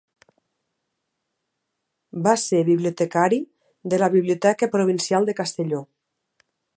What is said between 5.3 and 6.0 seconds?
de Castelló.